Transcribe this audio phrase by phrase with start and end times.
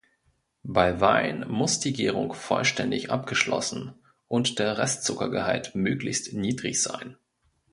[0.63, 3.93] Bei Wein muss die Gärung vollständig abgeschlossen
[4.27, 7.17] und der Restzuckergehalt möglichst niedrig sein.